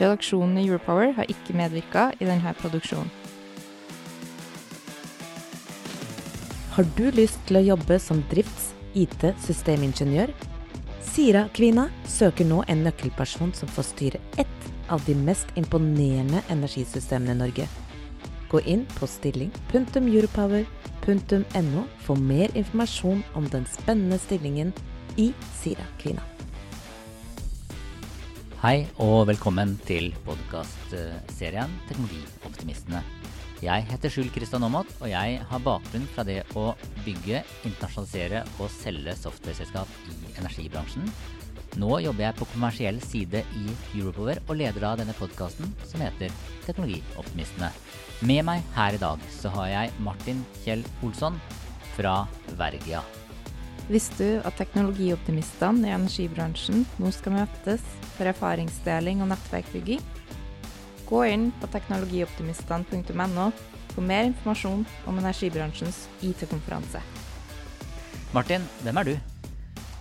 [0.00, 3.10] Redaksjonen i Europower har ikke medvirka i denne produksjonen.
[6.76, 10.28] Har du lyst til å jobbe som drifts-, IT-, systemingeniør?
[11.00, 14.60] Sira-kvinna søker nå en nøkkelperson som får styre ett
[14.92, 17.64] av de mest imponerende energisystemene i Norge.
[18.52, 24.76] Gå inn på stilling.europower.no for mer informasjon om den spennende stillingen
[25.16, 26.35] i Sira-kvinna.
[28.56, 33.02] Hei og velkommen til podkastserien Teknologioptimistene.
[33.60, 36.70] Jeg heter Skjul Kristian Aamodt, og jeg har bakgrunn fra det å
[37.04, 41.04] bygge, internasjonalisere og selge softwareselskap i energibransjen.
[41.76, 43.66] Nå jobber jeg på kommersiell side i
[43.98, 46.32] Europower og leder av denne podkasten som heter
[46.64, 47.68] Teknologioptimistene.
[48.24, 51.36] Med meg her i dag så har jeg Martin Kjell Olsson
[51.92, 52.22] fra
[52.56, 53.04] Vergia.
[53.86, 57.84] Visste du at teknologioptimistene i energibransjen nå skal møtes
[58.16, 60.00] for erfaringsdeling og nettverkbygging?
[61.06, 63.44] Gå inn på teknologioptimistene.no
[63.92, 66.98] for mer informasjon om energibransjens IT-konferanse.
[68.34, 69.14] Martin, hvem er du?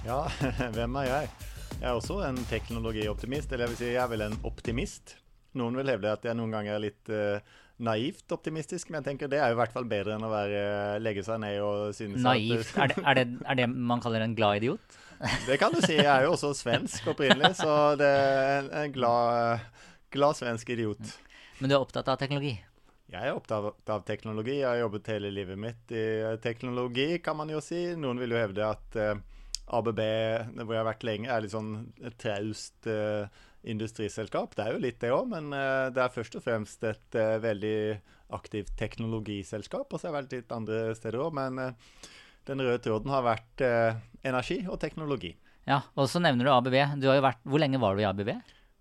[0.08, 0.24] Ja,
[0.80, 1.30] hvem er jeg?
[1.76, 5.20] Jeg er også en teknologioptimist, eller jeg vil si jeg er vel en optimist.
[5.62, 7.38] Noen vil hevde at jeg noen ganger er litt uh,
[7.84, 10.60] naivt optimistisk, men jeg tenker det er jo i hvert fall bedre enn å være,
[11.04, 12.72] legge seg ned og synes Naivt?
[12.78, 15.02] at Er det, er, det, er det man kaller en glad idiot?
[15.48, 15.96] Det kan du si.
[15.96, 19.64] Jeg er jo også svensk opprinnelig, så det er en, glad,
[20.12, 21.14] glad svensk idiot.
[21.62, 22.58] Men du er opptatt av teknologi?
[23.12, 24.58] Jeg er opptatt av teknologi.
[24.60, 26.04] Jeg har jobbet hele livet mitt i
[26.44, 27.94] teknologi, kan man jo si.
[27.96, 30.02] Noen vil jo hevde at ABB,
[30.60, 31.72] hvor jeg har vært lenge, er litt sånn
[32.20, 32.92] traust
[33.70, 34.56] industriselskap.
[34.56, 37.38] Det er jo litt det òg, men uh, det er først og fremst et uh,
[37.44, 37.78] veldig
[38.36, 39.88] aktivt teknologiselskap.
[39.90, 41.62] Og så har jeg vært litt andre steder òg, men
[42.46, 43.62] den røde tråden har vært
[44.26, 45.32] energi og teknologi.
[45.70, 46.76] Ja, og så nevner du ABB.
[47.02, 48.32] Du har jo vært, hvor lenge var du i ABB?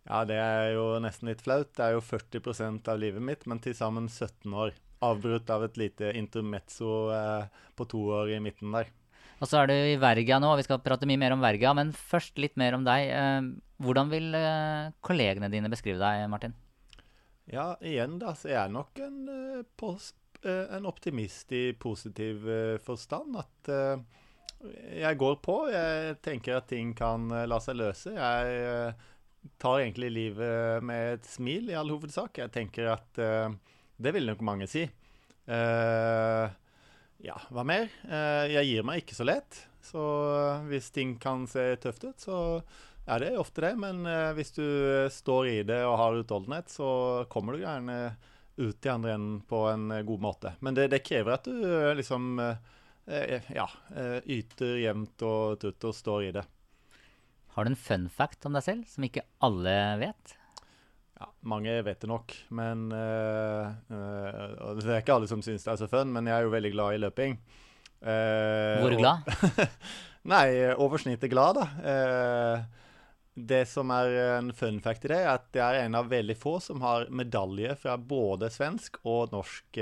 [0.09, 1.75] Ja, det er jo nesten litt flaut.
[1.77, 4.73] Det er jo 40% av livet mitt, men til sammen 17 år.
[5.05, 6.91] Avbrutt av et lite intermezzo
[7.77, 8.89] på to år i midten der.
[9.43, 11.75] Og så er du i Verga nå, og vi skal prate mye mer om Verga.
[11.77, 13.11] Men først litt mer om deg.
[13.83, 14.37] Hvordan vil
[15.05, 16.55] kollegene dine beskrive deg, Martin?
[17.51, 19.19] Ja, igjen da, så er jeg nok en,
[20.49, 22.47] en optimist i positiv
[22.87, 23.37] forstand.
[23.43, 23.73] At
[25.03, 25.59] jeg går på.
[25.75, 28.15] Jeg tenker at ting kan la seg løse.
[28.17, 28.95] Jeg
[29.61, 32.39] tar egentlig livet med et smil, i all hovedsak.
[32.41, 33.25] Jeg tenker at
[33.95, 34.87] Det vil nok mange si.
[35.45, 36.49] Uh,
[37.25, 37.89] ja, hva mer?
[38.05, 39.61] Uh, jeg gir meg ikke så lett.
[39.85, 42.39] Så uh, hvis ting kan se tøft ut, så
[43.05, 43.73] er det ofte det.
[43.81, 44.05] Men
[44.37, 44.65] hvis du
[45.13, 46.89] står i det og har utholdenhet, så
[47.33, 47.99] kommer du gjerne
[48.57, 50.55] ut i andre enden på en god måte.
[50.65, 51.59] Men det, det krever at du
[51.99, 52.39] liksom
[53.05, 53.67] ja,
[54.25, 56.47] yter jevnt og trutt og står i det.
[57.59, 60.39] Har du en fun fact om deg selv som ikke alle vet?
[61.25, 65.71] Ja, mange vet det nok, men uh, uh, Det er ikke alle som syns det
[65.73, 67.39] er så fun, men jeg er jo veldig glad i løping.
[68.05, 69.31] Uh, Hvor glad?
[70.35, 70.47] nei,
[70.77, 72.67] over snittet glad, da.
[73.35, 76.37] det som er en fun fact i det, er at jeg er en av veldig
[76.37, 79.81] få som har medalje fra både svensk og norsk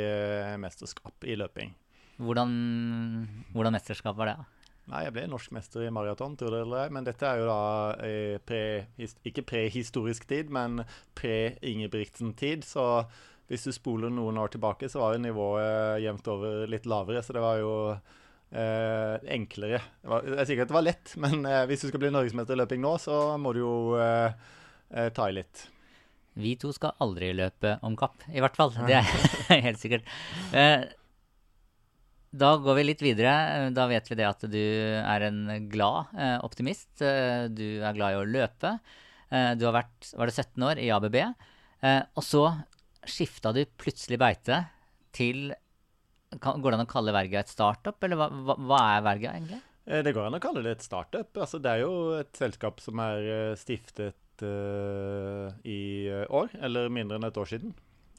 [0.62, 1.74] mesterskap i løping.
[2.22, 2.50] Hvordan,
[3.54, 4.38] hvordan mesterskap var det?
[4.38, 4.61] da?
[4.90, 6.92] Nei, jeg ble norsk mester i maraton, tror det eller ei.
[6.94, 7.58] Men dette er jo da
[8.02, 8.62] eh, pre,
[9.28, 10.82] ikke prehistorisk tid, men
[11.18, 12.66] pre-Ingebrigtsen-tid.
[12.66, 12.86] Så
[13.50, 17.22] hvis du spoler noen år tilbake, så var jo nivået jevnt over litt lavere.
[17.22, 19.84] Så det var jo eh, enklere.
[20.02, 22.10] Det var, jeg sier ikke at det var lett, men eh, hvis du skal bli
[22.16, 23.76] norgesmester i løping nå, så må du jo
[24.92, 25.62] ta i litt.
[26.42, 28.74] Vi to skal aldri løpe om kapp, i hvert fall.
[28.88, 30.10] Det er helt sikkert.
[32.32, 33.70] Da går vi litt videre.
[33.76, 36.94] Da vet vi det at du er en glad eh, optimist.
[36.96, 38.78] Du er glad i å løpe.
[39.32, 41.18] Eh, du har vært var det 17 år i ABB.
[41.20, 42.46] Eh, og så
[43.08, 44.64] skifta du plutselig beite
[45.16, 45.52] til
[46.32, 49.58] Går det an å kalle Verga et startup, eller hva, hva, hva er Verga egentlig?
[49.84, 51.28] Det går an å kalle det et startup.
[51.36, 57.28] Altså, det er jo et selskap som er stiftet uh, i år, eller mindre enn
[57.28, 57.74] et år siden.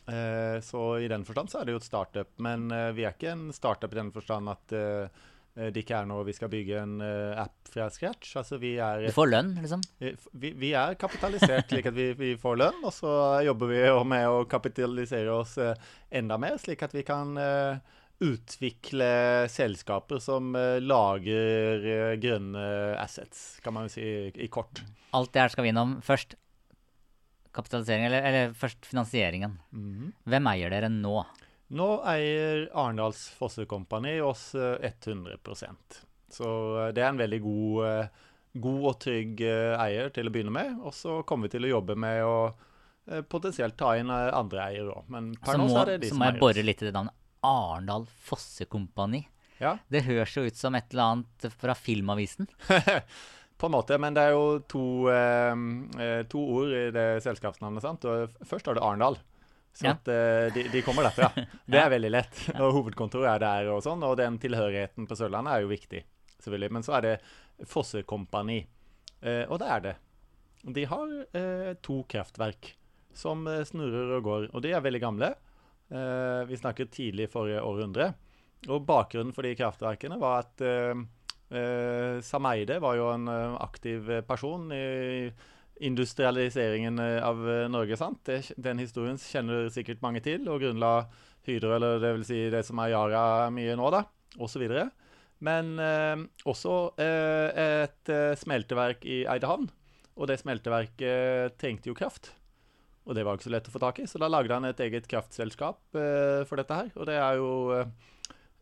[0.08, 2.34] Uh, så i den forstand så er det jo et startup.
[2.44, 5.22] Men uh, vi er ikke en startup i den forstand at eh,
[5.54, 8.32] det ikke er noe vi skal bygge en eh, app fra scratch.
[8.40, 9.84] Altså vi er, Du får lønn, liksom?
[10.02, 13.12] eh, vi, vi er kapitalisert slik at vi, vi får lønn, og så
[13.46, 15.76] jobber vi med å kapitalisere oss eh,
[16.10, 17.78] enda mer, slik at vi kan eh,
[18.24, 19.12] utvikle
[19.52, 22.66] selskaper som eh, lager eh, grønne
[22.98, 24.82] assets, kan man jo si i, i kort.
[25.14, 26.00] Alt det her skal vi innom.
[26.06, 26.34] Først
[27.54, 29.58] kapitalisering, eller, eller først finansieringen.
[30.30, 31.16] Hvem eier dere nå?
[31.74, 35.98] Nå eier Arendals Fosse Company oss eh, 100%
[36.34, 36.50] Så
[36.84, 38.28] eh, det er en veldig god, eh,
[38.62, 40.76] god og trygg eh, eier til å begynne med.
[40.86, 42.36] Og så kommer vi til å jobbe med å
[43.10, 45.10] eh, potensielt ta inn eh, andre eiere òg.
[45.14, 47.16] Men per nå er det de så må jeg bore litt i det navnet.
[47.44, 49.26] Arendal Fossekompani.
[49.62, 52.50] Ja, Det høres jo ut som et eller annet fra Filmavisen.
[53.64, 53.98] på en måte.
[54.02, 55.54] Men det er jo to, eh,
[56.04, 57.82] eh, to ord i det selskapsnavnet.
[57.86, 58.04] sant?
[58.06, 59.16] Og først har du Arendal.
[59.74, 59.92] Så Ja.
[59.96, 61.32] at, eh, de, de kommer derfra.
[61.66, 62.42] Det er veldig lett.
[62.60, 64.04] Og hovedkontoret er der og sånn.
[64.06, 66.04] Og den tilhørigheten på Sørlandet er jo viktig,
[66.44, 66.72] selvfølgelig.
[66.76, 67.16] Men så er det
[67.66, 68.60] Fosse Kompani.
[69.24, 69.96] Eh, og det er det.
[70.76, 72.74] De har eh, to kraftverk
[73.14, 74.46] som snurrer og går.
[74.54, 75.32] Og de er veldig gamle.
[75.90, 78.12] Eh, vi snakket tidlig forrige århundre.
[78.70, 80.62] Og bakgrunnen for de kraftverkene var at
[81.54, 85.32] eh, eh, Sam Eide var jo en eh, aktiv person i
[85.84, 87.98] industrialiseringen eh, av eh, Norge.
[87.98, 88.30] sant?
[88.56, 91.08] Den historien kjenner sikkert mange til, og grunnla
[91.48, 94.06] Hydro, eller det vil si det som er Yara mye nå, da,
[94.40, 94.68] osv.
[95.44, 99.68] Men eh, også eh, et smelteverk i Eidehavn.
[100.14, 102.30] Og det smelteverket trengte jo kraft.
[103.04, 104.80] Og det var ikke så lett å få tak i, så da lagde han et
[104.86, 106.92] eget kraftselskap eh, for dette her.
[106.96, 108.12] Og det er jo eh,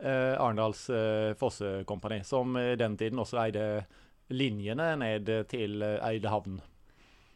[0.01, 3.65] eh, Arendals eh, Fosse Company, som i den tiden også eide
[4.31, 6.59] linjene ned til eh, Eidehavn.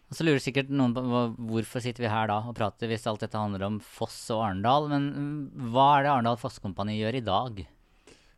[0.05, 1.03] Og så lurer sikkert noen på
[1.49, 4.89] hvorfor sitter vi her da og prater hvis alt dette handler om Foss og Arendal.
[4.91, 7.63] Men mm, hva er det Arendal Fosskompani gjør i dag?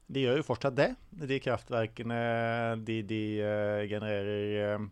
[0.07, 0.91] De gjør jo fortsatt det.
[1.27, 2.21] De kraftverkene
[2.87, 4.87] de, de eh, genererer eh,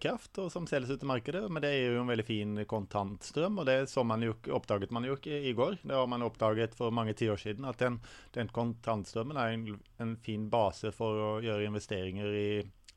[0.00, 1.42] kraft og som selges ut i markedet.
[1.52, 3.76] Men det er jo en veldig fin kontantstrøm, og det
[4.08, 5.76] man jo, oppdaget man jo ikke i går.
[5.82, 8.00] Det har man oppdaget for mange tiår siden, at den,
[8.32, 9.66] den kontantstrømmen er en,
[10.00, 12.48] en fin base for å gjøre investeringer i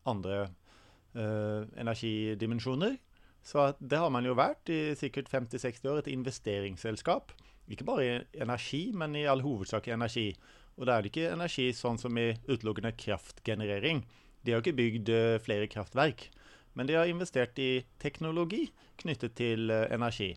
[0.08, 0.46] andre
[1.14, 2.98] eh, energidimensjoner.
[3.48, 7.32] Så det har man jo vært i sikkert 50-60 år, et investeringsselskap.
[7.72, 10.30] Ikke bare i energi, men i all hovedsak i energi.
[10.78, 14.04] Og da er det ikke energi sånn som i utelukkende kraftgenerering.
[14.48, 16.30] De har ikke bygd eh, flere kraftverk,
[16.80, 18.70] men de har investert i teknologi
[19.02, 20.30] knyttet til eh, energi.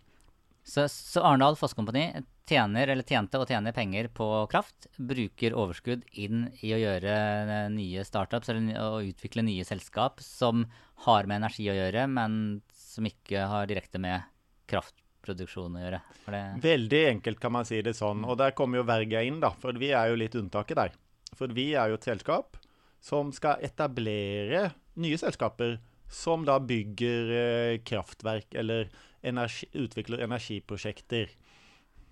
[0.66, 2.08] Så, så Arendal Fosskompani
[2.50, 7.68] tjener, eller tjente og tjener penger på kraft, bruker overskudd inn i å gjøre eh,
[7.70, 10.66] nye startups eller å utvikle nye selskap som
[11.06, 12.40] har med energi å gjøre, men
[12.74, 14.26] som ikke har direkte med
[14.70, 16.02] kraftproduksjon å gjøre.
[16.26, 19.54] Det Veldig enkelt kan man si det sånn, og der kommer jo Verga inn, da,
[19.62, 20.98] for vi er jo litt unntaket der.
[21.38, 22.58] For vi er jo et selskap
[23.00, 24.70] som skal etablere
[25.00, 25.78] nye selskaper
[26.10, 28.90] som da bygger eh, kraftverk eller
[29.22, 31.30] energi, utvikler energiprosjekter.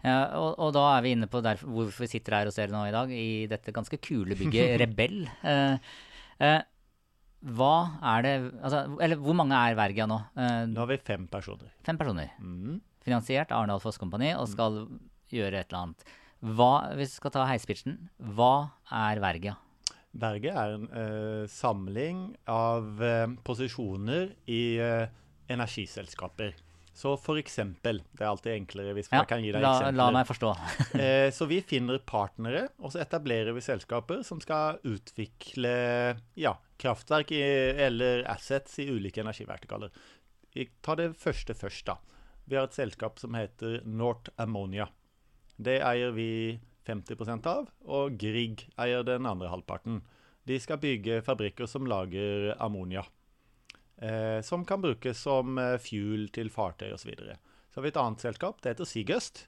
[0.06, 2.70] Ja, og, og da er vi inne på derfor, hvorfor vi sitter her og ser
[2.70, 5.24] det nå i dag, i dette ganske kule bygget Rebell.
[5.42, 5.90] Eh,
[6.46, 6.60] eh,
[7.58, 7.72] hva
[8.16, 8.32] er det
[8.66, 10.16] altså, Eller hvor mange er Vergia nå?
[10.34, 11.70] Eh, Nå har vi fem personer.
[11.86, 12.32] fem personer.
[12.42, 12.78] Mm.
[13.04, 14.84] Finansiert av Arendal Fosskompani og skal
[15.34, 16.10] gjøre et eller annet.
[16.38, 17.96] Hva, hvis vi skal ta heispitchen,
[18.38, 19.56] hva er Vergia?
[20.12, 25.10] Berge er en eh, samling av eh, posisjoner i eh,
[25.52, 26.54] energiselskaper.
[26.98, 29.98] Så for eksempel Det er alltid enklere hvis Ja, jeg kan gi deg la, eksempler.
[30.00, 30.48] la meg forstå.
[30.98, 35.74] Eh, så vi finner partnere, og så etablerer vi selskaper som skal utvikle
[36.34, 37.42] ja, kraftverk i,
[37.86, 39.92] eller assets i ulike energivertikaler.
[40.82, 41.98] Tar det første først, da.
[42.48, 44.88] Vi har et selskap som heter North Ammonia.
[45.54, 46.58] Det eier vi
[46.88, 50.00] 50% av, og Grieg eier den andre halvparten.
[50.48, 53.04] De skal bygge fabrikker som lager ammonia.
[54.00, 57.02] Eh, som kan brukes som eh, fuel til fartøy osv.
[57.02, 57.38] Så, videre.
[57.68, 59.46] så har vi et annet selskap, det heter Seagust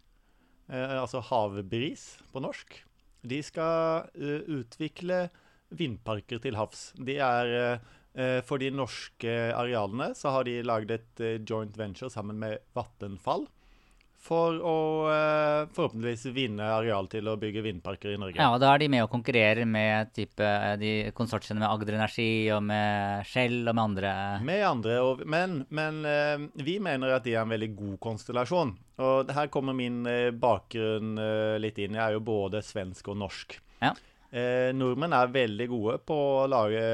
[0.70, 2.80] eh, altså havbris på norsk.
[3.22, 5.28] De skal eh, utvikle
[5.76, 6.90] vindparker til havs.
[6.98, 12.10] De er eh, For de norske arealene så har de laget et eh, joint venture
[12.10, 13.46] sammen med Vattenfall.
[14.20, 14.76] For å
[15.08, 18.36] eh, forhåpentligvis vinne areal til å bygge vindparker i Norge.
[18.36, 21.96] Ja, og Da er de med og konkurrerer med type, eh, de konsortiene med Agder
[21.96, 24.12] Energi og med Shell og med andre.
[24.44, 28.74] Med andre, og, men, men eh, vi mener at de er en veldig god konstellasjon.
[29.00, 31.96] Og her kommer min eh, bakgrunn eh, litt inn.
[31.96, 33.56] Jeg er jo både svensk og norsk.
[33.80, 33.94] Ja.
[34.30, 36.84] Eh, nordmenn er veldig gode på å lage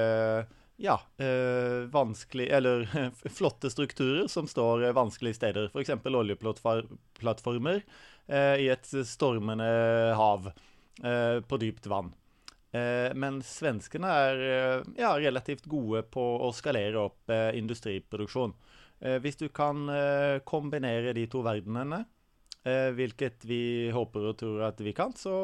[0.76, 2.84] ja, øh, vanskelig, eller
[3.38, 5.70] flotte strukturer som står eh, vanskelige steder.
[5.72, 5.90] F.eks.
[6.04, 9.68] oljeplattformer øh, i et stormende
[10.16, 12.14] hav øh, på dypt vann.
[13.16, 14.40] Men svenskene er
[14.98, 18.52] ja, relativt gode på å skalere opp industriproduksjon.
[19.22, 19.86] Hvis du kan
[20.44, 22.02] kombinere de to verdenene,
[22.98, 25.38] hvilket vi håper og tror at vi kan, så,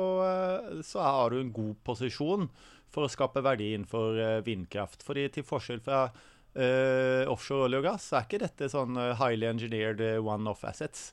[0.84, 2.50] så har du en god posisjon
[2.92, 5.04] for å skape verdi innenfor eh, vindkraft.
[5.06, 9.14] Fordi til forskjell fra uh, offshore olje og gass, så er ikke dette sånn eh,
[9.20, 11.12] highly engineered one-off assets.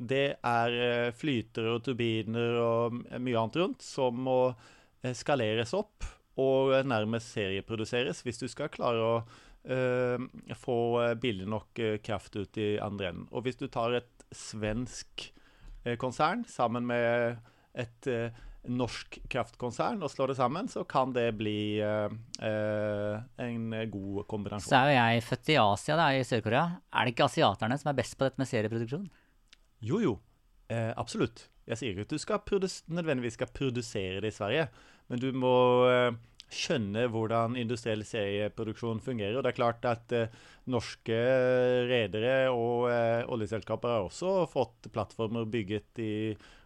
[0.00, 4.38] Det er flytere og turbiner og mye annet rundt som må
[5.16, 6.06] skaleres opp
[6.40, 10.24] og nærmest serieproduseres hvis du skal klare å uh,
[10.56, 10.78] få
[11.20, 13.28] billig nok kraft ut i andre enden.
[13.28, 15.26] Og hvis du tar et svensk
[16.00, 17.36] konsern sammen med
[17.78, 18.30] et eh,
[18.68, 22.12] norsk kraftkonsern og slår det sammen, så kan det bli eh,
[22.44, 24.68] eh, en god kombinasjon.
[24.68, 26.66] Så er jo jeg født i Asia, da, i Sør-Korea.
[26.92, 29.06] Er det ikke asiaterne som er best på dette med serieproduksjon?
[29.88, 30.18] Jo, jo.
[30.68, 31.46] Eh, absolutt.
[31.70, 34.68] Jeg sier ikke at du skal nødvendigvis skal produsere det i Sverige,
[35.08, 35.54] men du må
[36.50, 39.36] skjønne hvordan industriell serieproduksjon fungerer.
[39.38, 40.14] Og det er klart at
[40.70, 41.18] norske
[41.86, 42.90] redere og
[43.30, 46.14] oljeselskaper har også fått plattformer bygget i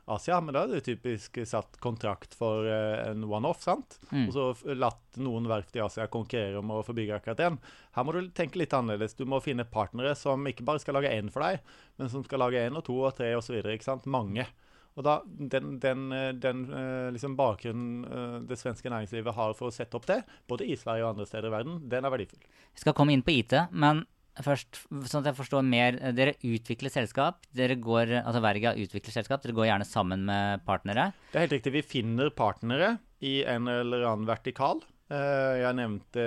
[0.07, 3.97] Asia, men da er det typisk satt kontrakt for eh, en one-off, sant?
[4.11, 4.27] Mm.
[4.27, 7.57] Og så latt noen verft i Asia konkurrere om å få bygge akkurat den.
[7.97, 9.17] Her må du tenke litt annerledes.
[9.17, 11.65] Du må finne partnere som ikke bare skal lage én for deg,
[11.97, 13.57] men som skal lage én og to og tre osv.
[14.05, 14.47] Mange.
[14.95, 19.75] Og da, Den, den, eh, den eh, liksom bakgrunnen det svenske næringslivet har for å
[19.75, 20.21] sette opp det,
[20.51, 22.45] både i Sverige og andre steder i verden, den er verdifull.
[22.77, 24.05] Vi skal komme inn på IT, men
[24.43, 25.99] først, sånn at jeg forstår mer.
[26.17, 27.45] Dere utvikler selskap.
[27.55, 29.43] Dere går, altså Verga utvikler selskap.
[29.45, 31.13] Dere går gjerne sammen med partnere.
[31.31, 31.75] Det er helt riktig.
[31.77, 34.83] Vi finner partnere i en eller annen vertikal.
[35.11, 36.27] Eh, Jeg nevnte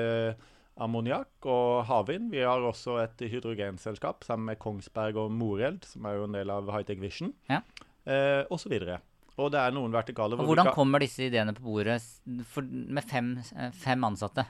[0.77, 2.31] ammoniakk og havvind.
[2.31, 6.51] Vi har også et hydrogenselskap sammen med Kongsberg og Moreld, som er jo en del
[6.53, 7.61] av Hightech Vision, Ja.
[8.05, 9.01] eh, videre.
[9.37, 12.01] Og det er noen vertikaler Og hvordan kan kommer disse ideene på bordet
[12.45, 14.45] for, med fem, eh, fem ansatte?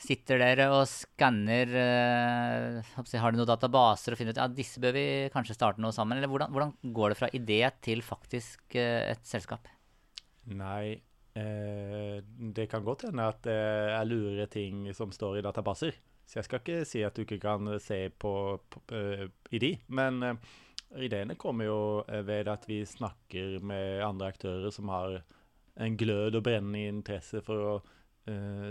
[0.00, 4.96] Sitter dere og skanner eh, Har dere noen databaser og finner ut ja, disse bør
[4.96, 5.04] vi
[5.34, 6.16] kanskje starte noe sammen?
[6.18, 9.68] Eller hvordan, hvordan går det fra idé til faktisk eh, et selskap?
[10.56, 10.96] Nei,
[11.36, 12.16] eh,
[12.56, 13.58] det kan godt hende at det
[13.98, 16.00] er lure ting som står i databaser.
[16.24, 18.32] Så jeg skal ikke si at du ikke kan se på,
[18.70, 19.72] på, uh, i.
[19.90, 20.58] Men uh,
[20.98, 25.20] ideene kommer jo eh, ved at vi snakker med andre aktører som har
[25.80, 27.96] en glød og brennende interesse for å eh,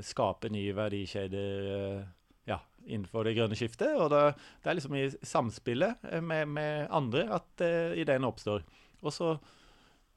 [0.05, 2.01] skape nye verdikjeder eh,
[2.49, 3.95] ja, innenfor det grønne skiftet.
[3.97, 4.25] Og det,
[4.63, 8.65] det er liksom i samspillet eh, med, med andre at eh, ideene oppstår.
[8.99, 9.37] Og så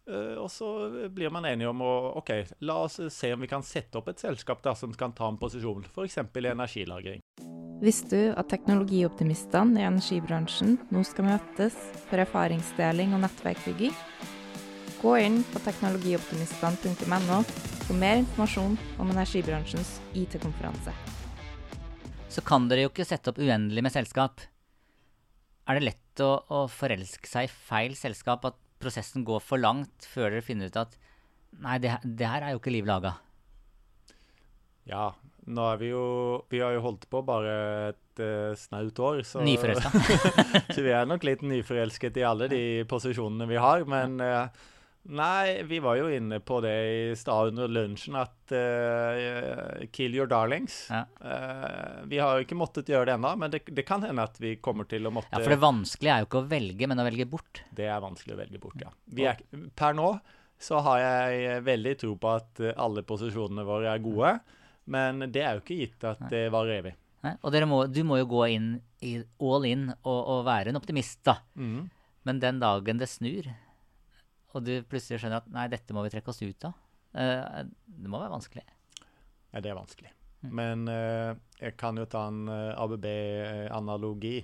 [0.06, 2.32] Eh, og så blir man enige om å OK,
[2.66, 5.38] la oss se om vi kan sette opp et selskap da, som kan ta en
[5.38, 6.18] posisjon, f.eks.
[6.18, 7.22] i energilagring.
[7.82, 13.94] Visste du at teknologioptimistene i energibransjen nå skal møtes for erfaringsdeling og nettverkbygging?
[15.02, 17.38] Gå inn på teknologioptimistene.no
[17.88, 20.94] for mer informasjon om energibransjens IT-konferanse.
[22.30, 24.44] Så kan dere jo ikke sette opp uendelig med selskap.
[25.66, 30.06] Er det lett å, å forelske seg i feil selskap, at prosessen går for langt
[30.06, 30.94] før dere finner ut at
[31.58, 33.16] nei, det, det her er jo ikke liv laga?
[34.86, 35.12] Ja,
[35.50, 36.04] nå er vi jo
[36.50, 37.52] Vi har jo holdt på bare
[37.90, 39.90] et uh, snaut år, så Nyforelska.
[40.74, 43.82] så vi er nok litt nyforelsket i alle de posisjonene vi har.
[43.90, 44.62] Men eh,
[45.02, 50.30] nei, vi var jo inne på det i stad under lunsjen at uh, Kill your
[50.30, 50.84] darlings.
[50.92, 51.04] Ja.
[51.18, 54.38] Uh, vi har jo ikke måttet gjøre det ennå, men det, det kan hende at
[54.42, 57.02] vi kommer til å måtte Ja, for det vanskelige er jo ikke å velge, men
[57.02, 57.64] å velge bort.
[57.74, 58.94] Det er vanskelig å velge bort, ja.
[59.10, 59.42] Vi er,
[59.78, 60.14] per nå
[60.62, 64.36] så har jeg veldig tro på at eh, alle posisjonene våre er gode,
[64.92, 66.94] men det er jo ikke gitt at det varer evig.
[67.22, 67.34] Nei?
[67.46, 68.70] Og må, du må jo gå inn
[69.02, 71.36] i all in og, og være en optimist, da.
[71.54, 71.86] Mm.
[72.26, 73.48] Men den dagen det snur,
[74.52, 76.80] og du plutselig skjønner at nei, dette må vi trekke oss ut av,
[77.16, 78.64] eh, det må være vanskelig.
[79.52, 80.12] Ja, det er vanskelig.
[80.42, 84.40] Men eh, jeg kan jo ta en eh, ABB-analogi.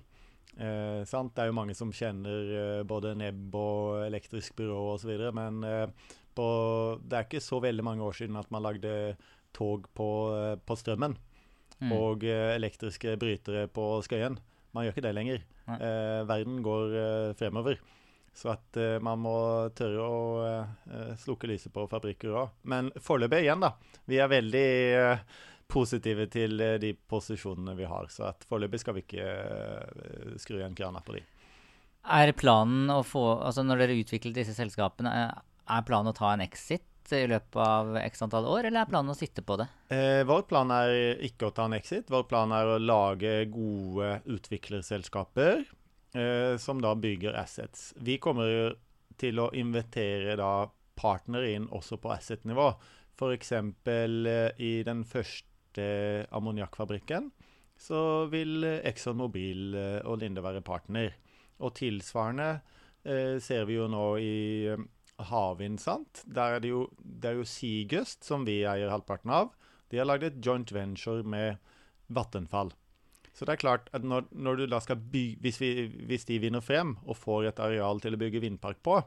[0.58, 1.34] Eh, sant?
[1.34, 5.86] Det er jo mange som kjenner eh, både Nebb og Elektrisk Byrå osv., men eh,
[6.38, 6.46] på,
[7.02, 9.16] det er ikke så veldig mange år siden at man lagde
[9.56, 11.18] tog på, eh, på strømmen.
[11.78, 11.92] Mm.
[11.94, 14.38] og eh, elektriske brytere på Skøyen.
[14.74, 15.44] Man gjør ikke det lenger.
[15.76, 17.78] Eh, verden går eh, fremover.
[18.38, 19.36] Så at uh, man må
[19.74, 22.52] tørre å uh, slukke lyset på fabrikker òg.
[22.70, 23.72] Men foreløpig igjen, da.
[24.06, 25.24] Vi er veldig uh,
[25.68, 28.06] positive til de posisjonene vi har.
[28.14, 29.26] Så at foreløpig skal vi ikke
[30.40, 31.24] skru igjen krana på de.
[32.08, 35.10] Er planen å få Altså når dere utvikler disse selskapene,
[35.68, 39.12] er planen å ta en exit i løpet av x antall år, eller er planen
[39.12, 39.68] å sitte på det?
[39.94, 42.10] Eh, vår plan er ikke å ta en exit.
[42.12, 45.64] Vår plan er å lage gode utviklerselskaper
[46.58, 47.90] som da bygger assets.
[48.00, 48.72] Vi kommer
[49.20, 50.64] til å invitere da
[50.98, 52.70] partnere inn også på asset-nivå.
[53.18, 53.52] F.eks.
[53.52, 55.84] Uh, i den første
[56.34, 57.28] ammoniakkfabrikken
[57.78, 58.00] så
[58.32, 61.12] vil Exxon Mobil og Linde være partner.
[61.62, 62.48] Og tilsvarende
[63.06, 64.36] eh, ser vi jo nå i
[65.28, 66.22] havvind, sant.
[66.26, 69.54] Der er det jo, det er jo Seagust som vi eier halvparten av.
[69.90, 71.58] De har lagd et joint venture med
[72.14, 72.72] Vattenfall.
[73.38, 75.70] Så det er klart at når, når du da skal bygge hvis, vi,
[76.10, 78.98] hvis, de vinner frem og får et areal til å bygge vindpark på,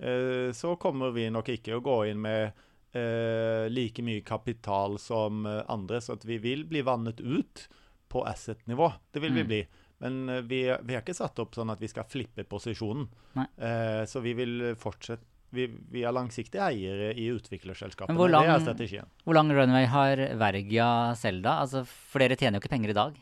[0.00, 2.56] eh, så kommer vi nok ikke å gå inn med
[2.96, 6.00] eh, like mye kapital som eh, andre.
[6.00, 7.66] Så at vi vil bli vannet ut
[8.10, 8.88] på asset-nivå.
[9.12, 9.40] Det vil mm.
[9.42, 9.60] vi bli.
[10.00, 13.10] Men eh, vi, vi har ikke satt opp sånn at vi skal flippe posisjonen.
[13.36, 18.14] Eh, så vi vil fortsette vi, vi, er langsiktige eiere i utviklerselskapene.
[18.14, 19.08] Hvor lang, det er strategien.
[19.26, 20.86] Hvor lang runway har Vergia
[21.18, 21.56] Selda?
[21.64, 23.18] Altså, for dere tjener jo ikke penger i dag.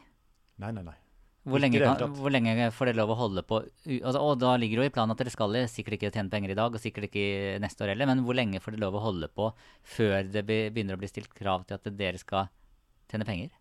[0.59, 0.97] Nei, nei, nei.
[1.49, 4.81] Hvor lenge, kan, hvor lenge, får dere lov å holde på altså, Og da ligger
[4.81, 7.09] det jo i planen at dere skal sikkert ikke tjene penger i dag, og sikkert
[7.09, 9.49] ikke neste år heller, men hvor lenge får dere lov å holde på
[9.97, 12.51] før det begynner å bli stilt krav til at dere skal
[13.09, 13.55] tjene penger?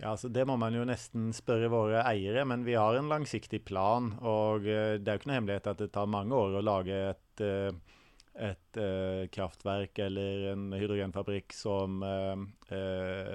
[0.00, 3.62] Ja, altså Det må man jo nesten spørre våre eiere, men vi har en langsiktig
[3.68, 4.14] plan.
[4.24, 7.00] Og uh, det er jo ikke noe hemmelighet at det tar mange år å lage
[7.12, 7.96] et uh,
[8.40, 11.98] et uh, kraftverk eller en hydrogenfabrikk som,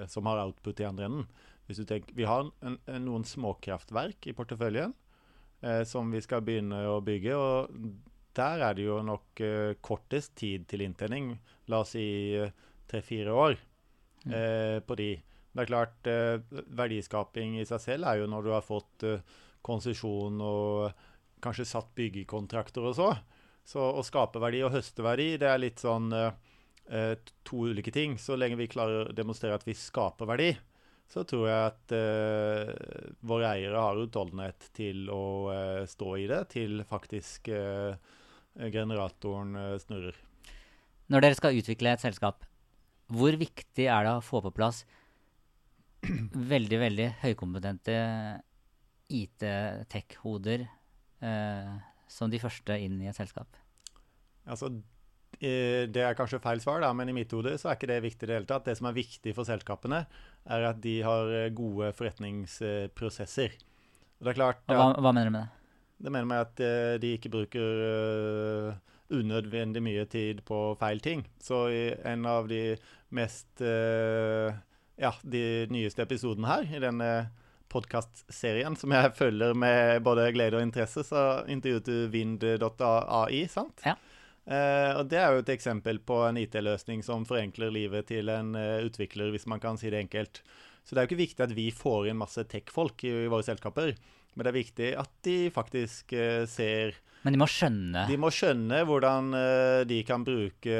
[0.09, 1.27] som har output i andre enden.
[1.65, 4.93] Hvis du tenker, vi har en, en, noen småkraftverk i porteføljen
[5.87, 7.33] som vi skal begynne å bygge.
[7.33, 7.71] og
[8.37, 9.39] Der er det jo nok
[9.81, 11.31] kortest tid til inntjening.
[11.71, 12.03] La oss si
[12.91, 13.55] tre-fire år
[14.29, 15.09] eh, på de.
[15.55, 16.11] Det er klart,
[16.77, 19.07] verdiskaping i seg selv er jo når du har fått
[19.65, 21.05] konsesjon og
[21.45, 23.09] kanskje satt byggekontrakter og så.
[23.65, 27.15] Så å skape verdi og høste verdi, det er litt sånn eh,
[27.47, 28.17] to ulike ting.
[28.21, 30.51] Så lenge vi klarer å demonstrere at vi skaper verdi,
[31.11, 36.41] så tror jeg at uh, våre eiere har utholdenhet til å uh, stå i det,
[36.55, 37.51] til faktisk
[38.55, 40.15] generatoren snurrer.
[41.11, 42.45] Når dere skal utvikle et selskap,
[43.11, 44.85] hvor viktig er det å få på plass
[46.53, 47.97] veldig, veldig høykompetente
[49.11, 50.63] IT-tech-hoder
[52.15, 53.59] som de første inn i et selskap?
[54.47, 54.71] Altså,
[55.35, 58.23] det er kanskje feil svar, da, men i mitt hode så er ikke det viktig
[58.23, 58.71] i det hele tatt.
[58.71, 60.05] Det som er viktig for selskapene,
[60.45, 63.55] er at de har eh, gode forretningsprosesser.
[64.19, 64.65] Og det er klart...
[64.69, 65.71] Hva, hva, mener du med det?
[66.05, 68.75] Det mener med at eh, de ikke bruker uh,
[69.15, 71.23] unødvendig mye tid på feil ting.
[71.41, 72.75] Så en av de
[73.15, 73.61] mest
[74.95, 77.09] Ja, de nyeste episodene her, i denne
[77.71, 83.83] podkastserien som jeg følger med både glede og interesse, så intervjuet du vind.ai, sant?
[83.83, 83.97] Ja.
[84.45, 88.53] Uh, og Det er jo et eksempel på en IT-løsning som forenkler livet til en
[88.53, 90.43] uh, utvikler, hvis man kan si det enkelt.
[90.85, 93.45] Så det er jo ikke viktig at vi får inn masse tech-folk i, i, våre
[93.47, 93.95] selskaper,
[94.35, 96.93] men det er viktig at de faktisk uh, ser
[97.25, 99.33] Men de må skjønne De må skjønne hvordan
[99.89, 100.75] de kan bruke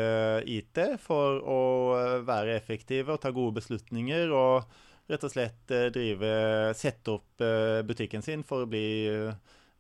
[0.46, 1.62] IT for å
[2.22, 4.30] være effektive og ta gode beslutninger.
[4.30, 6.30] og rett og slett drive,
[6.78, 7.42] sette opp
[7.86, 8.86] butikken sin for å bli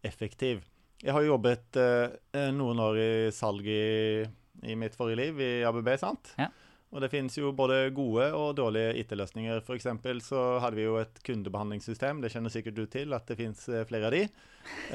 [0.01, 0.65] effektiv.
[1.03, 1.77] Jeg har jobbet
[2.55, 4.23] noen år i salg i,
[4.63, 6.31] i mitt forrige liv, i ABB, sant?
[6.39, 6.47] Ja.
[6.95, 9.60] Og det finnes jo både gode og dårlige IT-løsninger.
[9.60, 9.89] F.eks.
[10.23, 14.10] så hadde vi jo et kundebehandlingssystem, det kjenner sikkert du til, at det finnes flere
[14.10, 14.25] av de.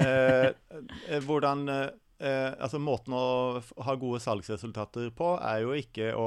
[0.03, 1.93] Eh, hvordan eh,
[2.59, 6.27] Altså måten å ha gode salgsresultater på er jo ikke å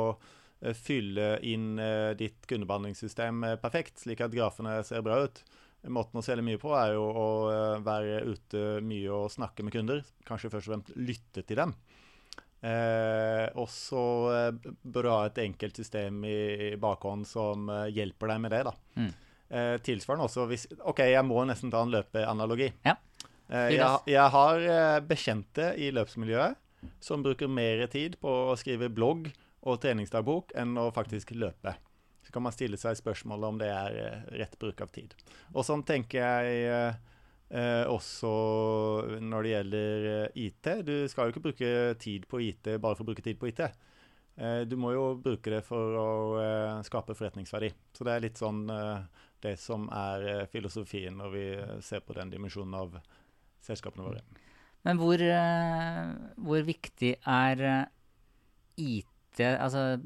[0.63, 5.43] Eh, fylle inn eh, ditt kundebehandlingssystem eh, perfekt, slik at grafene ser bra ut.
[5.91, 7.27] Måten å selge mye på er jo å
[7.83, 9.99] være ute mye og snakke med kunder.
[10.27, 11.73] Kanskje først og fremst lytte til dem.
[12.63, 14.01] Eh, og så
[14.63, 16.37] bør du ha et enkelt system i,
[16.69, 18.61] i bakhånd som eh, hjelper deg med det.
[18.69, 18.73] da.
[18.95, 19.09] Mm.
[19.53, 22.71] Eh, tilsvarende også hvis OK, jeg må nesten ta en løpeanalogi.
[22.87, 22.95] Ja.
[23.53, 24.63] Jeg, jeg, har
[25.05, 26.55] bekjente i løpsmiljøet
[27.03, 29.27] som bruker mer tid på å skrive blogg
[29.67, 31.75] og treningsdagbok enn å faktisk løpe.
[32.33, 35.13] Kan man stille seg spørsmålet om det er eh, rett bruk av tid.
[35.53, 37.01] Og sånn tenker jeg eh,
[37.53, 38.33] eh også
[39.21, 40.69] når det gjelder eh, IT.
[40.87, 43.61] Du skal jo ikke bruke tid på IT bare for å bruke tid på IT.
[43.67, 46.09] Eh, du må jo bruke det for å
[46.41, 47.69] eh, skape forretningsverdi.
[47.93, 48.65] Så det er litt sånn
[49.43, 51.47] det som er filosofien når vi
[51.83, 52.93] ser på den dimensjonen av
[53.61, 54.21] selskapene våre.
[54.87, 55.19] Men hvor,
[56.43, 57.63] hvor viktig er
[58.79, 59.97] IT viktige altså,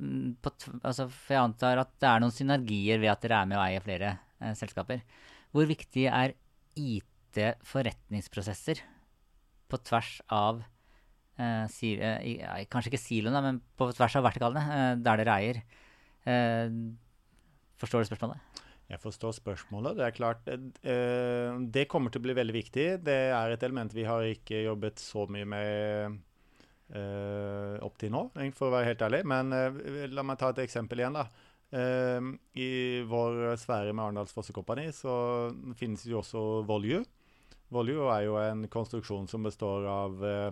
[0.41, 0.49] på,
[0.83, 3.63] altså, For jeg antar at det er noen synergier ved at dere er med og
[3.65, 5.01] eier flere eh, selskaper.
[5.51, 6.33] Hvor viktig er
[6.77, 8.77] IT-forretningsprosesser
[9.67, 10.63] på tvers av
[11.39, 15.57] eh, si, eh, Kanskje ikke siloene, men på tvers av vertikalene, eh, der dere eier?
[16.27, 16.69] Eh,
[17.77, 18.37] forstår du spørsmålet?
[18.87, 19.97] Jeg forstår spørsmålet.
[19.97, 23.03] Det er klart, eh, det kommer til å bli veldig viktig.
[23.03, 26.15] Det er et element vi har ikke jobbet så mye med
[26.87, 28.23] opp til nå,
[28.55, 29.21] for å være helt ærlig.
[29.27, 31.27] Men eh, la meg ta et eksempel igjen, da.
[31.75, 32.29] Eh,
[32.63, 32.69] I
[33.09, 35.17] vår sfære med Arendals Fossekompani så
[35.75, 37.03] finnes det jo også Volue.
[37.75, 40.49] Volue er jo en konstruksjon som består av eh,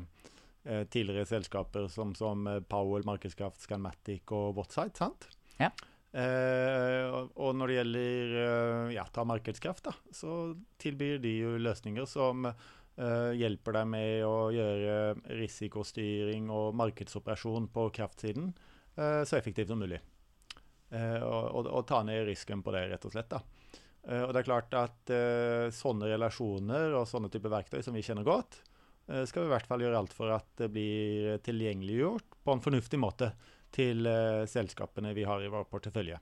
[0.67, 4.99] eh, tidligere selskaper som, som Powell, Markedskraft, Scanmatic og Whatsite.
[4.99, 5.29] sant?
[5.55, 5.71] Ja.
[6.15, 12.07] Eh, og når det gjelder eh, ja, ta markedskraft, da, så tilbyr de jo løsninger
[12.07, 12.61] som eh,
[12.95, 14.97] hjelper deg med å gjøre
[15.35, 18.53] risikostyring og markedsoperasjon på kraftsiden
[18.95, 19.99] eh, så effektivt som mulig.
[20.89, 23.33] Eh, og, og, og, ta ned risken på det, rett og slett.
[23.33, 23.41] da.
[24.07, 25.15] Eh, og det er klart at
[25.75, 28.61] sånne relasjoner og sånne typer verktøy som vi kjenner godt,
[29.05, 32.97] skal vi i hvert fall gjøre alt for at det blir tilgjengeliggjort på en fornuftig
[32.97, 33.27] måte
[33.75, 34.07] til
[34.49, 36.17] selskapene vi har i vår portefølje.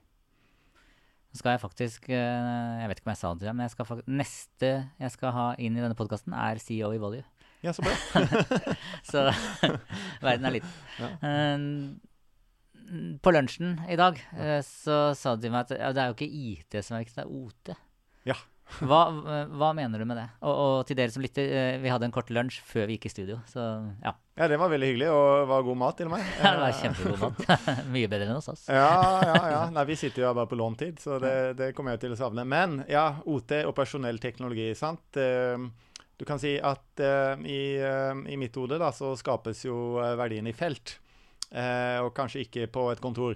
[1.34, 2.14] Så skal jeg faktisk uh,
[2.78, 5.34] Jeg vet ikke om jeg sa det, til deg, men jeg skal, neste jeg skal
[5.34, 7.24] ha inn i denne podkasten, er CEO i Volue.
[7.64, 7.94] Ja, så bra.
[9.10, 9.26] så
[10.26, 10.74] verden er liten.
[11.00, 11.10] Ja.
[11.24, 14.18] Uh, på lunsjen i dag
[14.66, 17.24] så sa de meg at ja, det er jo ikke IT som er viktig, det
[17.24, 17.70] er OT.
[18.28, 18.36] Ja.
[18.82, 19.00] Hva,
[19.54, 20.26] hva, mener du med det?
[20.42, 23.06] Og, og, til dere som lytter, eh, vi hadde en kort lunsj før vi gikk
[23.10, 23.38] i studio.
[23.50, 23.62] Så
[24.02, 24.14] ja.
[24.34, 26.24] Ja, det var veldig hyggelig, og var god mat til meg.
[26.42, 27.62] Ja, det var kjempegod mat.
[27.94, 28.66] Mye bedre enn hos oss.
[28.66, 28.90] ja,
[29.28, 29.62] ja, ja.
[29.74, 32.46] Nei, vi sitter jo bare på låntid, så det, det, kommer jeg til å savne.
[32.48, 35.20] Men ja, OT, operasjonell teknologi, sant.
[35.20, 35.68] Eh,
[36.18, 40.52] du kan si at uh, i, i, mitt hode da, så skapes jo verdien i
[40.54, 41.00] felt,
[41.50, 43.34] og kanskje ikke på et kontor.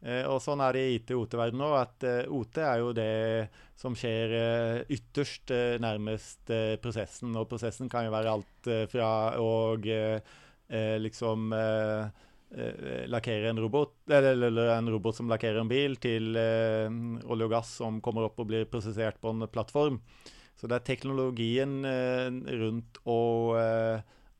[0.00, 3.10] Eh, og sånn er det i IT-OT-verdenen òg, at eh, OT er jo det
[3.80, 7.36] som skjer eh, ytterst nærmest prosessen.
[7.36, 9.10] Og prosessen kan jo være alt fra
[9.40, 9.52] å
[11.00, 11.48] liksom
[13.10, 18.00] lakkere en robot, eller, en robot som lakkerer en bil, til olje og gass som
[18.04, 20.00] kommer opp og blir prosessert på en plattform.
[20.58, 21.80] Så det er teknologien
[22.62, 23.20] rundt å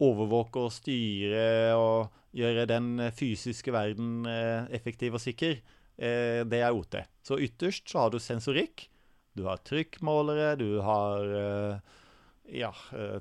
[0.00, 1.46] overvåke og styre
[1.78, 5.58] og gjøre den eh, fysiske verden eh, effektiv og sikker,
[5.98, 7.00] eh, det er OT.
[7.26, 8.86] Så ytterst så har du sensorikk.
[9.38, 11.22] Du har trykkmålere, du har
[12.50, 12.72] ja,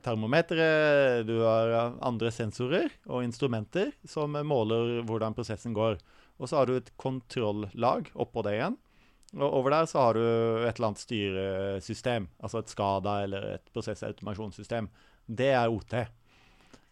[0.02, 6.00] termometere, du har andre sensorer og instrumenter som måler hvordan prosessen går.
[6.42, 8.80] Og så har du et kontrollag oppå det igjen.
[9.38, 10.24] Og over der så har du
[10.66, 14.90] et eller annet styresystem, altså et SCADA eller et prosessautomasjonssystem.
[15.30, 15.94] Det er OT.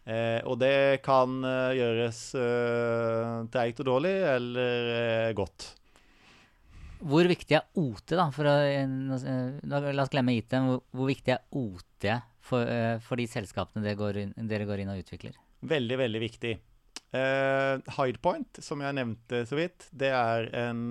[0.08, 5.66] Eh, og det kan uh, gjøres eh, treigt og dårlig, eller eh, godt.
[6.98, 8.24] Hvor viktig er OT, da?
[8.34, 8.54] For å,
[9.68, 10.56] la oss glemme IT.
[10.56, 12.08] Hvor, hvor viktig er OT
[12.48, 12.72] for,
[13.04, 15.36] for de selskapene dere går, inn, dere går, inn, og utvikler?
[15.68, 16.54] Veldig, veldig viktig.
[17.12, 20.82] Hidepoint, som jeg nevnte så vidt, det er en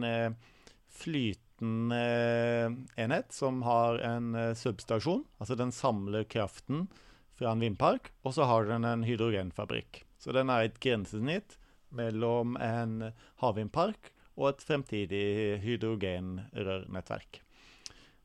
[0.96, 2.00] flytende
[3.04, 5.26] enhet som har en substasjon.
[5.44, 6.86] Altså den samler kraften
[7.38, 10.04] fra en vindpark, og så har den en hydrogenfabrikk.
[10.18, 11.58] Så den er et grensesnitt
[11.96, 15.26] mellom en havvindpark og et fremtidig
[15.64, 17.42] hydrogenrørnettverk.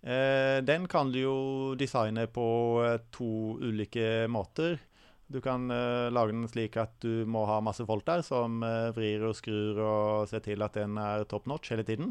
[0.02, 1.36] Eh, den kan du jo
[1.78, 2.46] designe på
[2.82, 4.80] eh, to ulike måter.
[5.30, 8.64] Du kan eh, lage den slik at du må ha masse folk der som
[8.96, 12.10] vrir og skrur og ser til at den er top notch hele tiden.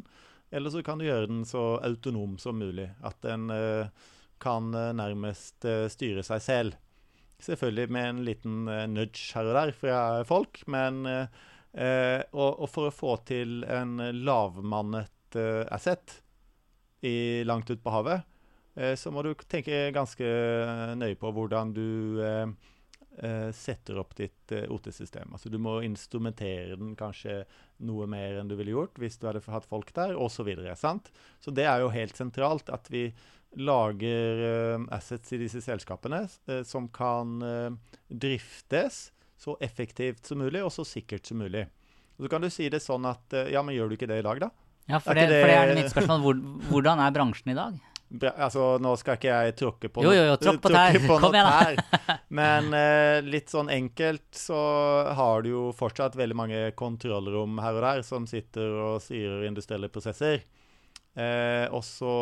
[0.51, 2.89] Eller så kan du gjøre den så autonom som mulig.
[3.03, 3.47] At den
[4.41, 6.75] kan nærmest styre seg selv.
[7.41, 10.61] Selvfølgelig med en liten uh, nudge her og der fra folk.
[10.71, 11.25] Men uh,
[11.71, 15.37] og, og, for å få til en lavmannet
[15.71, 16.17] asset
[17.07, 18.25] i, langt ute på havet,
[18.99, 20.27] så må du tenke ganske
[20.99, 21.85] nøye på hvordan du
[23.55, 25.31] setter opp ditt OT-system.
[25.31, 27.45] Altså Du må instrumentere den kanskje
[27.87, 30.41] noe mer enn du ville gjort hvis du hadde hatt folk der, osv.
[30.41, 33.07] Så, videre, så det er jo helt sentralt at vi
[33.59, 34.43] lager
[34.77, 37.71] uh, assets i disse selskapene uh, som kan uh,
[38.07, 39.11] driftes
[39.41, 41.65] så effektivt som mulig og så sikkert som mulig.
[42.17, 44.25] Og så kan du si det sånn at Ja, men gjør du ikke det i
[44.25, 44.51] dag, da?
[44.85, 46.19] Ja, for, det, det, for det, er mitt spørsmål.
[46.21, 47.79] Hvor, hvordan er bransjen i dag?
[48.11, 50.99] Bra, altså, Nå skal ikke jeg tråkke på, jo, jo, jo, tråkk på, tær.
[51.23, 52.17] Kom igjen, da.
[52.37, 52.69] Men
[53.25, 54.61] litt sånn enkelt så
[55.17, 59.89] har du jo fortsatt veldig mange kontrollrom her og der som sitter og styrer industrielle
[59.89, 60.45] prosesser.
[61.71, 62.15] og så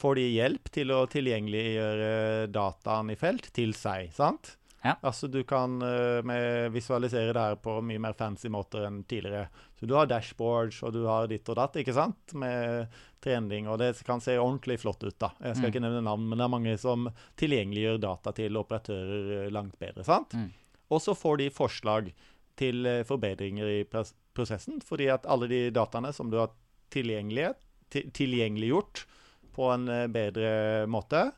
[0.00, 4.10] får de hjelp til å tilgjengeliggjøre dataen i felt til seg.
[4.16, 4.56] sant?
[4.84, 4.98] Ja.
[5.00, 9.48] Altså Du kan uh, visualisere det her på mye mer fancy måter enn tidligere.
[9.80, 12.34] Så Du har dashboards og du har ditt og datt ikke sant?
[12.36, 12.92] med
[13.24, 15.18] trening, og det kan se ordentlig flott ut.
[15.18, 15.30] da.
[15.40, 15.72] Jeg skal mm.
[15.72, 17.08] ikke nevne navn, men det er mange som
[17.40, 20.04] tilgjengeliggjør data til operatører eh, langt bedre.
[20.04, 20.34] sant?
[20.36, 20.52] Mm.
[20.92, 22.12] Og så får de forslag
[22.60, 26.52] til uh, forbedringer i prosessen, fordi at alle de dataene som du har
[26.92, 29.06] tilgjengeliggjort,
[29.54, 31.30] på en eh, bedre måte.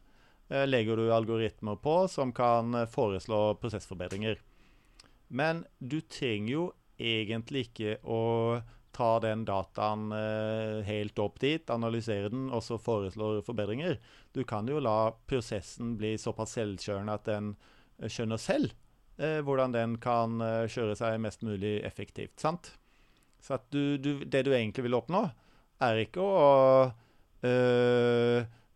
[0.49, 4.41] Eh, legger du algoritmer på som kan eh, foreslå prosessforbedringer.
[5.29, 6.65] Men du trenger jo
[6.97, 8.23] egentlig ikke å
[8.97, 10.07] ta den dataen
[10.87, 13.99] helt opp dit, analysere den og så foreslå forbedringer.
[14.33, 17.51] Du kan jo la prosessen bli såpass selvkjørende at den
[18.01, 18.73] skjønner selv
[19.17, 20.41] hvordan den kan
[20.73, 22.41] kjøre seg mest mulig effektivt.
[22.41, 22.71] sant?
[23.45, 25.27] Så du, du, det du egentlig vil oppnå,
[25.85, 26.49] er ikke å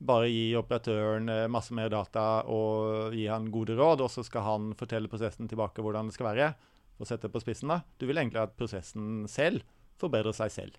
[0.00, 4.46] bare gi operatøren eh, masse mer data og gi han gode råd, og så skal
[4.46, 6.52] han fortelle prosessen tilbake hvordan det skal være.
[7.00, 7.80] og sette på spissen da.
[7.96, 9.64] Du vil egentlig at prosessen selv
[10.00, 10.78] forbedrer seg selv.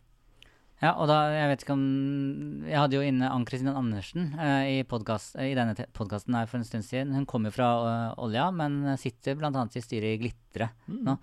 [0.81, 1.81] Ja, og da, jeg vet ikke om
[2.65, 6.57] Jeg hadde jo inne Ann-Kristin Andersen eh, i, podcast, eh, i denne podkasten her for
[6.57, 7.13] en stund siden.
[7.13, 9.51] Hun kommer fra uh, olja, men sitter bl.a.
[9.51, 11.03] i styret i Glitre Mm.
[11.05, 11.13] nå.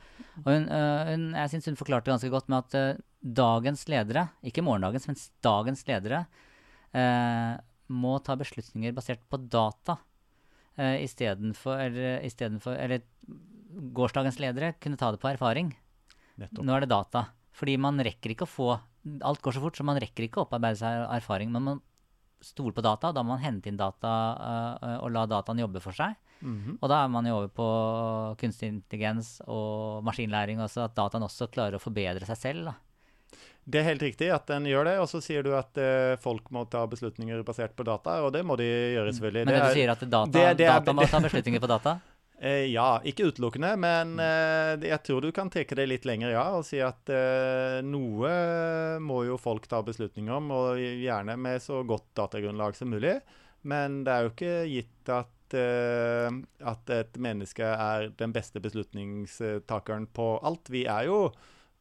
[0.44, 4.28] Og hun, eh, hun, jeg syns hun forklarte ganske godt med at eh, dagens ledere,
[4.46, 6.47] ikke morgendagens, men dagens ledere, eh,
[7.88, 9.98] må ta beslutninger basert på data
[10.78, 13.02] uh, istedenfor eller, istedenfor- Eller
[13.94, 15.72] gårsdagens ledere kunne ta det på erfaring.
[16.38, 16.64] Nettopp.
[16.64, 17.26] Nå er det data.
[17.52, 18.70] Fordi man rekker ikke å få
[19.24, 21.52] Alt går så fort, så man rekker ikke å opparbeide seg erfaring.
[21.54, 21.78] Men Man
[22.44, 24.10] stoler på data, og da må man hente inn data
[24.82, 26.14] øh, og la dataen jobbe for seg.
[26.42, 26.76] Mhm.
[26.82, 27.68] Og da er man jo over på
[28.42, 32.68] kunstig intelligens og maskinlæring også, at dataen også klarer å forbedre seg selv.
[32.68, 32.74] da.
[33.68, 36.46] Det er helt riktig at den gjør det, og så sier du at eh, folk
[36.56, 38.64] må ta beslutninger basert på data, og det må de
[38.96, 39.44] gjøre, selvfølgelig.
[39.44, 41.68] Men det, er- du sier at data, det- det er- data må ta beslutninger på
[41.76, 41.98] data?
[42.40, 46.44] Eh, ja, ikke utelukkende, men eh, jeg tror du kan trekke det litt lenger, ja,
[46.54, 48.28] og si at eh, noe
[49.02, 53.16] må jo folk ta beslutninger om, og gjerne med så godt datagrunnlag som mulig.
[53.66, 56.30] Men det er jo ikke gitt at, eh,
[56.62, 60.70] at et menneske er den beste beslutningstakeren på alt.
[60.70, 61.32] Vi er jo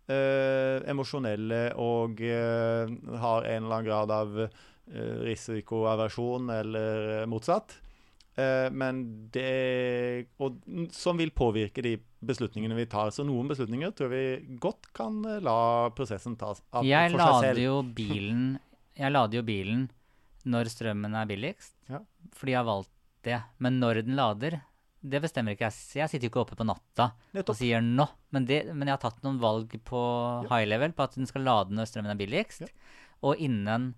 [0.07, 2.87] eh, emosjonelle og eh,
[3.21, 7.77] har en eller annen grad av eh, risikoaversjon eller motsatt.
[8.37, 10.59] Eh, men det og,
[10.93, 11.95] Som vil påvirke de
[12.27, 13.09] beslutningene vi tar.
[13.13, 14.23] Så noen beslutninger tror vi
[14.61, 17.63] godt kan eh, la prosessen tas av Jeg for seg selv.
[17.65, 18.43] jo bilen
[18.97, 19.87] Jeg lader jo bilen
[20.47, 21.99] når strømmen er billigst, Ja.
[22.33, 22.91] fordi jeg har valgt
[23.27, 23.41] det.
[23.59, 24.61] Men når den lader,
[25.09, 25.77] det bestemmer ikke jeg.
[26.01, 27.11] Jeg sitter jo ikke oppe på natta
[27.43, 30.01] og sier nå, men, det, men jeg har tatt noen valg på
[30.45, 30.49] Ja.
[30.55, 32.67] high level på at den skal lade når strømmen er billigst, Ja.
[33.23, 33.93] og innen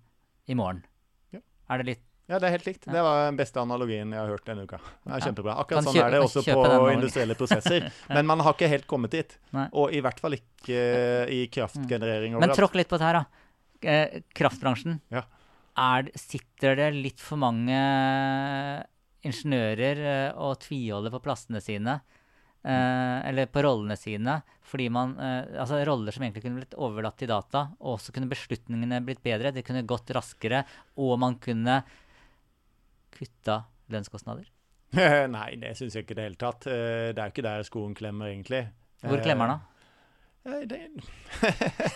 [0.48, 0.84] i morgen.
[1.32, 1.40] Ja.
[1.70, 2.84] Er det litt Ja, det er helt likt.
[2.86, 4.78] Det var den beste analogien jeg har hørt denne uka.
[5.02, 5.56] Det er kjempebra.
[5.58, 7.88] Akkurat sånn er det også på industrielle prosesser.
[8.14, 9.34] Men man har ikke helt kommet dit.
[9.72, 13.24] Og i hvert fall ikke eh, i kraftgenerering Men tråkk litt på det her, da.
[13.82, 15.00] Eh, kraftbransjen.
[15.10, 17.74] Er, sitter det litt for mange
[19.26, 22.00] ingeniører eh, og tviholder på plassene sine?
[22.60, 24.34] Uh, eller på rollene sine,
[24.68, 28.28] fordi man uh, Altså roller som egentlig kunne blitt overlatt til data, og så kunne
[28.28, 29.54] beslutningene blitt bedre.
[29.56, 30.60] Det kunne gått raskere,
[31.00, 31.78] og man kunne
[33.16, 34.44] kutta lønnskostnader.
[35.36, 36.68] Nei, det syns jeg ikke i det hele tatt.
[36.68, 38.66] Uh, Det er jo ikke der skoen klemmer, egentlig.
[39.08, 39.70] Hvor klemmer den, da?
[40.44, 40.88] Eh, det,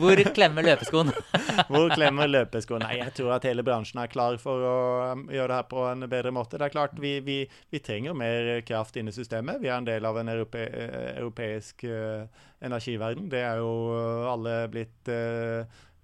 [0.00, 1.12] Hvor klemmer løpeskoen?
[1.72, 2.84] Hvor klemmer løpeskoen?
[2.84, 4.74] Nei, jeg tror at hele bransjen er klar for å
[5.12, 6.58] um, gjøre det her på en bedre måte.
[6.60, 7.38] Det er klart, Vi, vi,
[7.70, 9.62] vi trenger mer kraft inn i systemet.
[9.62, 12.26] Vi er en del av en europe, eh, europeisk eh,
[12.64, 13.28] energiverden.
[13.32, 15.14] Det er jo eh, alle blitt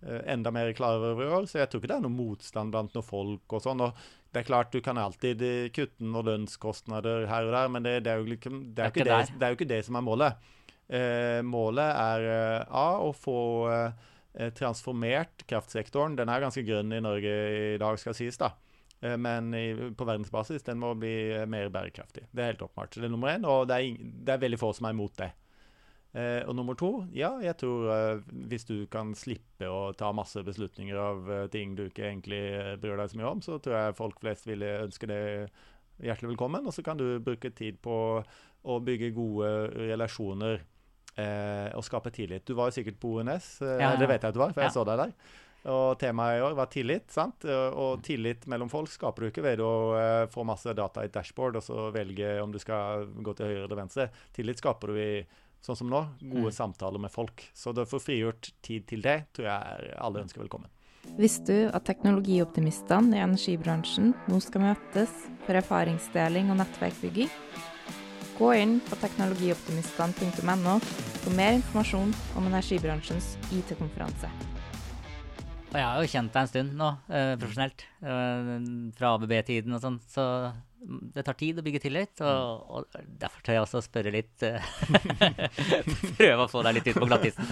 [0.01, 1.45] enda mer klar over i år.
[1.45, 3.83] Så jeg tror ikke det er noe motstand blant noen folk og sånn.
[3.85, 3.99] og
[4.33, 5.43] det er klart, Du kan alltid
[5.75, 9.35] kutte noen lønnskostnader her og der, men det, det, er, jo liksom, det, er, det,
[9.37, 10.51] det er jo ikke det som er målet.
[10.91, 13.39] Eh, målet er eh, A, å få
[13.71, 16.17] eh, transformert kraftsektoren.
[16.19, 17.37] Den er ganske grønn i Norge
[17.75, 18.41] i dag, skal sies.
[18.41, 18.55] da.
[19.01, 22.27] Men i, på verdensbasis den må bli mer bærekraftig.
[22.29, 22.99] Det er helt åpenbart.
[22.99, 25.31] Det er nummer én, og det er, det er veldig få som er imot det.
[26.11, 30.43] Eh, og nummer to, ja, jeg tror eh, hvis du kan slippe å ta masse
[30.43, 32.41] beslutninger av eh, ting du ikke egentlig
[32.83, 35.21] bryr deg så mye om, så tror jeg folk flest ville ønske det
[36.03, 36.67] hjertelig velkommen.
[36.67, 37.95] Og så kan du bruke tid på
[38.61, 39.53] å bygge gode
[39.93, 40.65] relasjoner
[41.17, 42.45] eh, å skape tillit.
[42.47, 43.97] Du var jo sikkert på ONS, eh, Ja, ja.
[43.97, 45.13] det vet jeg at du var, for jeg så deg der.
[45.71, 47.11] Og temaet i år var tillit.
[47.13, 47.45] sant?
[47.45, 51.13] Og tillit mellom folk skaper du ikke ved å eh, få masse data i et
[51.13, 54.09] dashboard og så velge om du skal gå til høyre eller venstre.
[54.33, 55.27] Tillit skaper du i
[55.61, 56.57] sånn som nå, gode Mm.
[56.57, 57.43] samtaler med folk.
[57.53, 60.71] Så å få frigjort tid til det, tror jeg er alle ønsker velkommen.
[61.19, 65.11] Visste du at teknologioptimistene i energibransjen nå skal møtes
[65.45, 67.29] for erfaringsdeling og nettverkbygging?
[68.41, 74.31] Gå inn på teknologioptimistene.no for mer informasjon om energibransjens IT-konferanse.
[75.71, 78.49] Jeg har jo kjent deg en stund nå, eh, profesjonelt, eh,
[78.97, 80.25] fra ABB-tiden og sånn, så
[80.89, 84.65] det tar tid å bygge tillit, og, og derfor tør jeg også spørre litt eh,
[86.19, 87.45] Prøve å få deg litt ut på glattisen,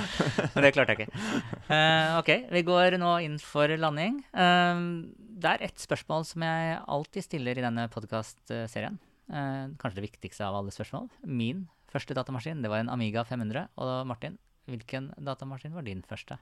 [0.55, 1.27] men det klarte jeg ikke.
[1.69, 4.23] Eh, ok, vi går nå inn for landing.
[4.33, 4.81] Eh,
[5.39, 8.97] det er ett spørsmål som jeg alltid stiller i denne podkastserien.
[9.29, 11.09] Eh, kanskje det viktigste av alle spørsmål.
[11.25, 13.69] Min første datamaskin, det var en Amiga 500.
[13.77, 14.39] Og Martin,
[14.69, 16.39] hvilken datamaskin var din første?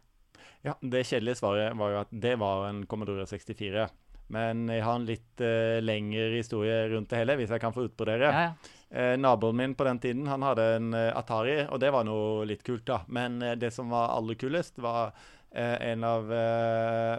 [0.63, 3.89] Ja, Det kjedelige svaret var jo at det var en Commodore 64.
[4.29, 7.87] Men jeg har en litt uh, lengre historie rundt det hele, hvis jeg kan få
[7.87, 8.27] utbrodere.
[8.27, 8.77] Ja, ja.
[8.91, 12.45] Eh, naboen min på den tiden han hadde en uh, Atari, og det var noe
[12.47, 13.01] litt kult, da.
[13.11, 15.11] Men eh, det som var aller kulest, var
[15.51, 16.31] eh, en av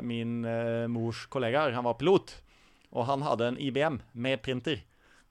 [0.03, 0.39] min
[0.91, 1.75] mors kollegaer.
[1.75, 2.37] Han var pilot,
[2.91, 4.83] og han hadde en IBM med printer.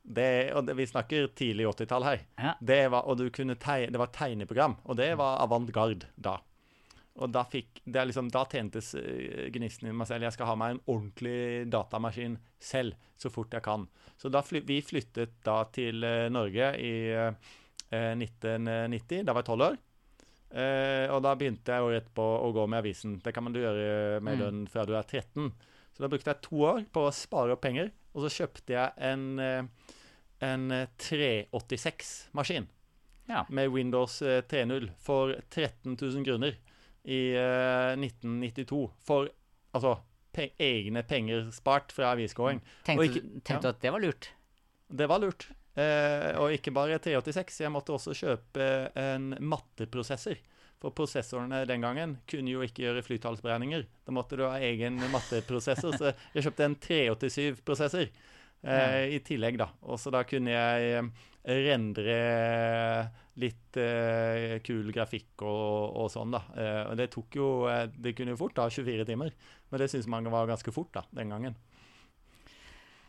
[0.07, 2.21] Det, og det, vi snakker tidlig 80-tall her.
[2.38, 2.53] Ja.
[2.61, 3.57] Det var, og tegne,
[3.90, 6.37] det var tegneprogram, og det var avantgarde da.
[7.16, 10.29] Og da, fikk, det liksom, da tjentes uh, gnisten i meg selv.
[10.29, 13.88] Jeg skal ha meg en ordentlig datamaskin selv, så fort jeg kan.
[14.21, 17.33] Så da fly, vi flyttet da til uh, Norge i uh,
[17.90, 19.25] 1990.
[19.25, 19.83] Da var jeg tolv år.
[20.57, 23.19] Eh, og da begynte jeg året etterpå å gå med avisen.
[23.23, 24.40] Det kan man gjøre med Mm.
[24.40, 25.53] lønn fra du er 13.
[25.92, 28.92] Så da brukte jeg to år på å spare opp penger, og så kjøpte jeg
[28.99, 29.62] en, eh,
[30.40, 32.66] en 386-maskin
[33.29, 33.46] Ja.
[33.49, 36.57] med Windows eh, 3.0 for 13 000 kroner
[37.05, 38.90] i eh, 1992.
[39.07, 39.29] For
[39.75, 39.96] altså
[40.37, 42.61] pe egne penger spart fra avisgåing.
[42.87, 43.72] Tenkte, Og ikke- tenkte du ja.
[43.75, 44.29] at det var lurt?
[44.88, 45.49] Det var lurt.
[45.77, 47.61] Eh, og ikke bare 386.
[47.61, 50.37] Jeg måtte også kjøpe en matteprosessor.
[50.79, 53.87] For prosessorene den gangen kunne jo ikke gjøre flytallsberegninger.
[54.07, 55.96] Da måtte du ha egen matteprosessor.
[55.96, 58.09] så jeg kjøpte en 387-prosessor
[58.64, 59.71] eh, i tillegg, da.
[59.87, 61.11] Og så da kunne jeg eh,
[61.66, 62.19] rendre
[63.42, 66.42] litt eh, kul grafikk og, og sånn, da.
[66.57, 69.35] Eh, og det tok jo eh, Det kunne jo fort ta 24 timer.
[69.71, 71.57] Men det syns mange var ganske fort, da, den gangen.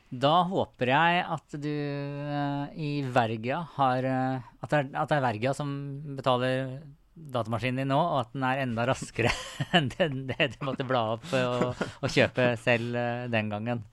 [0.07, 5.17] Da håper jeg at du uh, i Vergia har uh, at, det er, at det
[5.17, 5.73] er Vergia som
[6.15, 6.77] betaler
[7.17, 9.33] datamaskinen din nå, og at den er enda raskere
[9.75, 13.83] enn det, det du måtte bla opp og, og kjøpe selv uh, den gangen.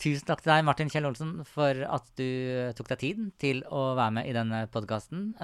[0.00, 3.60] Tusen takk til deg, Martin Kjell Olsen, for at du eh, tok deg tid til
[3.68, 5.34] å være med i denne podkasten.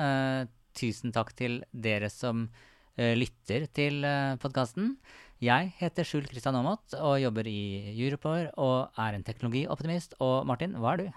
[0.77, 4.97] tusen takk til dere som uh, lytter til uh, podkasten.
[5.45, 10.17] Jeg heter Skjul Kristian Aamodt og jobber i Europower og er en teknologioptimist.
[10.25, 11.09] Og Martin, hva er du?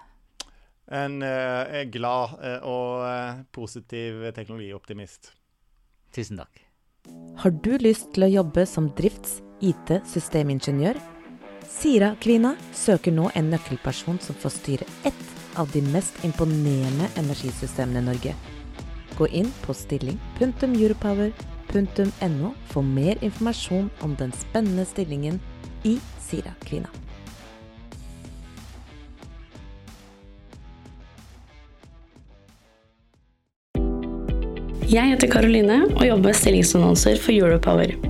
[0.92, 5.30] En uh, glad eh, og eh, positiv teknologioptimist.
[6.12, 6.64] Tusen takk.
[7.40, 10.98] Har du lyst til å jobbe som drifts-, IT-, systemingeniør?
[11.68, 15.24] Sira-kvinna søker nå en nøkkelperson som får styre ett
[15.58, 18.34] av de mest imponerende energisystemene i Norge.
[19.18, 25.40] Gå inn på stilling.europower.no for mer informasjon om den spennende stillingen
[25.84, 26.88] i Sira-kvinna.
[34.90, 38.09] Jeg heter Karoline og jobber med stillingsannonser for Europower.